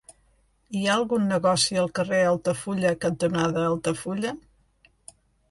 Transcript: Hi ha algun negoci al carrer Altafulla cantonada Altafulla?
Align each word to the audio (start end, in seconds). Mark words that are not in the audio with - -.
Hi 0.77 0.79
ha 0.85 0.93
algun 1.01 1.27
negoci 1.31 1.77
al 1.81 1.91
carrer 1.99 2.21
Altafulla 2.31 2.95
cantonada 3.07 3.67
Altafulla? 3.75 4.35